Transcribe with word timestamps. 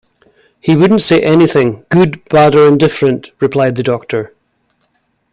“He 0.59 0.75
wouldn’t 0.75 0.99
say 1.03 1.21
anything— 1.21 1.85
good, 1.91 2.25
bad 2.25 2.55
or 2.55 2.67
indifferent,” 2.67 3.33
replied 3.39 3.75
the 3.75 3.83
doctor. 3.83 4.33